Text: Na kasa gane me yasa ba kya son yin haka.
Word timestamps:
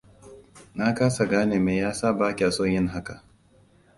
Na 0.75 0.89
kasa 0.93 1.25
gane 1.31 1.57
me 1.65 1.73
yasa 1.81 2.07
ba 2.13 2.27
kya 2.37 2.49
son 2.55 2.71
yin 2.73 2.87
haka. 2.93 3.15